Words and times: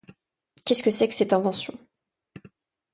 Qu’est-ce 0.65 0.81
que 0.81 0.89
c’est 0.89 1.07
que 1.09 1.13
cette 1.13 1.31
invention? 1.31 1.77